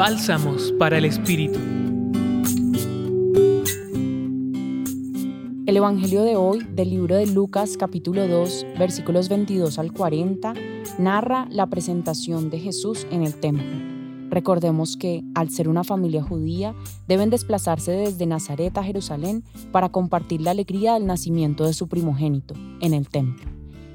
Bálsamos 0.00 0.72
para 0.78 0.96
el 0.96 1.04
Espíritu. 1.04 1.58
El 5.66 5.76
Evangelio 5.76 6.22
de 6.22 6.36
hoy, 6.36 6.66
del 6.72 6.88
libro 6.88 7.16
de 7.16 7.26
Lucas 7.26 7.76
capítulo 7.76 8.26
2, 8.26 8.64
versículos 8.78 9.28
22 9.28 9.78
al 9.78 9.92
40, 9.92 10.54
narra 10.98 11.46
la 11.50 11.66
presentación 11.66 12.48
de 12.48 12.60
Jesús 12.60 13.06
en 13.10 13.24
el 13.24 13.34
templo. 13.34 13.66
Recordemos 14.30 14.96
que, 14.96 15.22
al 15.34 15.50
ser 15.50 15.68
una 15.68 15.84
familia 15.84 16.22
judía, 16.22 16.74
deben 17.06 17.28
desplazarse 17.28 17.92
desde 17.92 18.24
Nazaret 18.24 18.78
a 18.78 18.82
Jerusalén 18.82 19.44
para 19.70 19.90
compartir 19.90 20.40
la 20.40 20.52
alegría 20.52 20.94
del 20.94 21.04
nacimiento 21.04 21.66
de 21.66 21.74
su 21.74 21.88
primogénito 21.88 22.54
en 22.80 22.94
el 22.94 23.06
templo. 23.10 23.50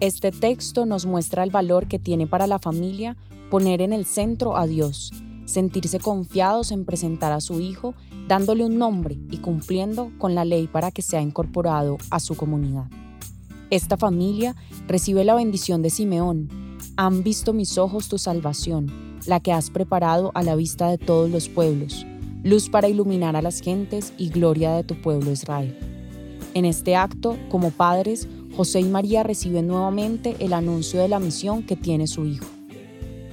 Este 0.00 0.30
texto 0.30 0.84
nos 0.84 1.06
muestra 1.06 1.42
el 1.42 1.50
valor 1.50 1.88
que 1.88 1.98
tiene 1.98 2.26
para 2.26 2.46
la 2.46 2.58
familia 2.58 3.16
poner 3.48 3.80
en 3.80 3.94
el 3.94 4.04
centro 4.04 4.58
a 4.58 4.66
Dios, 4.66 5.10
sentirse 5.46 5.98
confiados 5.98 6.70
en 6.70 6.84
presentar 6.84 7.32
a 7.32 7.40
su 7.40 7.60
hijo, 7.60 7.94
dándole 8.28 8.64
un 8.64 8.76
nombre 8.76 9.18
y 9.30 9.38
cumpliendo 9.38 10.10
con 10.18 10.34
la 10.34 10.44
ley 10.44 10.66
para 10.66 10.90
que 10.90 11.00
sea 11.00 11.22
incorporado 11.22 11.96
a 12.10 12.20
su 12.20 12.36
comunidad. 12.36 12.90
Esta 13.70 13.96
familia 13.96 14.54
recibe 14.86 15.24
la 15.24 15.34
bendición 15.34 15.82
de 15.82 15.90
Simeón. 15.90 16.48
Han 16.96 17.22
visto 17.22 17.52
mis 17.52 17.78
ojos 17.78 18.08
tu 18.08 18.18
salvación, 18.18 18.92
la 19.26 19.40
que 19.40 19.52
has 19.52 19.70
preparado 19.70 20.30
a 20.34 20.42
la 20.42 20.54
vista 20.54 20.88
de 20.88 20.98
todos 20.98 21.30
los 21.30 21.48
pueblos, 21.48 22.06
luz 22.44 22.68
para 22.68 22.88
iluminar 22.88 23.34
a 23.34 23.42
las 23.42 23.60
gentes 23.60 24.12
y 24.18 24.28
gloria 24.28 24.72
de 24.72 24.84
tu 24.84 25.00
pueblo 25.00 25.32
Israel. 25.32 25.76
En 26.54 26.64
este 26.64 26.96
acto, 26.96 27.36
como 27.48 27.70
padres, 27.70 28.28
José 28.56 28.80
y 28.80 28.84
María 28.84 29.22
reciben 29.22 29.66
nuevamente 29.66 30.36
el 30.38 30.52
anuncio 30.52 31.00
de 31.00 31.08
la 31.08 31.18
misión 31.18 31.62
que 31.62 31.76
tiene 31.76 32.06
su 32.06 32.24
hijo. 32.24 32.46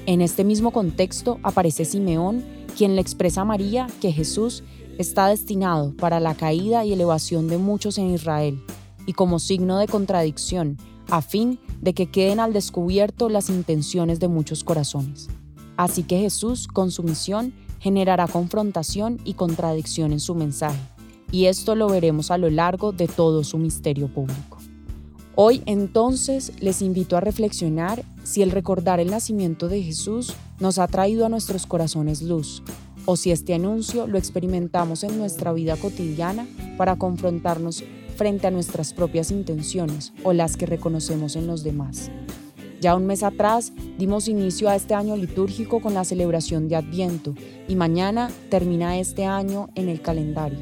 En 0.05 0.21
este 0.21 0.43
mismo 0.43 0.71
contexto 0.71 1.39
aparece 1.43 1.85
Simeón, 1.85 2.43
quien 2.77 2.95
le 2.95 3.01
expresa 3.01 3.41
a 3.41 3.45
María 3.45 3.87
que 4.01 4.11
Jesús 4.11 4.63
está 4.97 5.27
destinado 5.27 5.95
para 5.95 6.19
la 6.19 6.35
caída 6.35 6.83
y 6.83 6.91
elevación 6.91 7.47
de 7.47 7.57
muchos 7.57 7.97
en 7.97 8.13
Israel, 8.13 8.61
y 9.05 9.13
como 9.13 9.39
signo 9.39 9.77
de 9.77 9.87
contradicción, 9.87 10.77
a 11.09 11.21
fin 11.21 11.57
de 11.81 11.93
que 11.93 12.07
queden 12.07 12.41
al 12.41 12.51
descubierto 12.51 13.29
las 13.29 13.49
intenciones 13.49 14.19
de 14.19 14.27
muchos 14.27 14.65
corazones. 14.65 15.29
Así 15.77 16.03
que 16.03 16.19
Jesús, 16.19 16.67
con 16.67 16.91
su 16.91 17.03
misión, 17.03 17.53
generará 17.79 18.27
confrontación 18.27 19.19
y 19.23 19.35
contradicción 19.35 20.11
en 20.11 20.19
su 20.19 20.35
mensaje, 20.35 20.79
y 21.31 21.45
esto 21.45 21.75
lo 21.75 21.87
veremos 21.87 22.29
a 22.29 22.37
lo 22.37 22.49
largo 22.49 22.91
de 22.91 23.07
todo 23.07 23.45
su 23.45 23.57
misterio 23.57 24.09
público. 24.09 24.62
Hoy 25.35 25.63
entonces 25.65 26.51
les 26.59 26.83
invito 26.83 27.17
a 27.17 27.19
reflexionar 27.19 28.03
si 28.23 28.43
el 28.43 28.51
recordar 28.51 28.99
el 28.99 29.09
nacimiento 29.09 29.67
de 29.67 29.81
Jesús 29.81 30.33
nos 30.59 30.77
ha 30.77 30.87
traído 30.87 31.25
a 31.25 31.29
nuestros 31.29 31.65
corazones 31.65 32.21
luz, 32.21 32.61
o 33.05 33.15
si 33.15 33.31
este 33.31 33.55
anuncio 33.55 34.05
lo 34.05 34.19
experimentamos 34.19 35.03
en 35.03 35.17
nuestra 35.17 35.51
vida 35.51 35.75
cotidiana 35.75 36.47
para 36.77 36.97
confrontarnos 36.97 37.83
frente 38.15 38.45
a 38.45 38.51
nuestras 38.51 38.93
propias 38.93 39.31
intenciones 39.31 40.13
o 40.23 40.33
las 40.33 40.55
que 40.55 40.67
reconocemos 40.67 41.35
en 41.35 41.47
los 41.47 41.63
demás. 41.63 42.11
Ya 42.79 42.95
un 42.95 43.07
mes 43.07 43.23
atrás 43.23 43.73
dimos 43.97 44.27
inicio 44.27 44.69
a 44.69 44.75
este 44.75 44.93
año 44.93 45.15
litúrgico 45.15 45.81
con 45.81 45.95
la 45.95 46.03
celebración 46.03 46.67
de 46.67 46.75
Adviento 46.75 47.33
y 47.67 47.75
mañana 47.75 48.29
termina 48.49 48.99
este 48.99 49.25
año 49.25 49.69
en 49.73 49.89
el 49.89 49.99
calendario. 49.99 50.59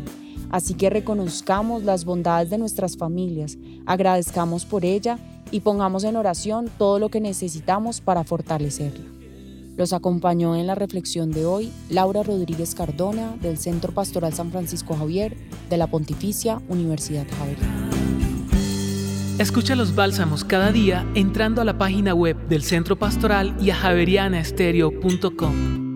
Así 0.52 0.74
que 0.74 0.90
reconozcamos 0.90 1.84
las 1.84 2.06
bondades 2.06 2.50
de 2.50 2.58
nuestras 2.58 2.98
familias, 2.98 3.58
agradezcamos 3.86 4.66
por 4.66 4.84
ella 4.84 5.18
y 5.50 5.62
pongamos 5.62 6.04
en 6.04 6.18
oración 6.18 6.70
todo 6.78 7.00
lo 7.00 7.10
que 7.10 7.22
necesitamos 7.22 8.02
para 8.02 8.24
fortalecerla. 8.24 9.06
Los 9.78 9.94
acompañó 9.94 10.56
en 10.56 10.68
la 10.68 10.76
reflexión 10.76 11.32
de 11.32 11.46
hoy 11.46 11.72
Laura 11.90 12.24
Rodríguez 12.24 12.76
Cardona 12.76 13.36
del 13.42 13.58
Centro 13.58 13.94
Pastoral 13.94 14.34
San 14.34 14.52
Francisco 14.52 14.96
Javier 14.96 15.38
de 15.70 15.78
la 15.78 15.88
Pontificia 15.88 16.62
Universidad 16.68 17.26
Javeriana. 17.38 17.90
Escucha 19.40 19.76
los 19.76 19.96
bálsamos 19.96 20.44
cada 20.44 20.72
día 20.72 21.10
entrando 21.16 21.62
a 21.62 21.66
la 21.66 21.78
página 21.78 22.14
web 22.14 22.38
del 22.48 22.64
Centro 22.64 23.00
Pastoral 23.00 23.56
y 23.60 23.72
a 23.72 23.76
javerianaestereo.com. 23.76 25.91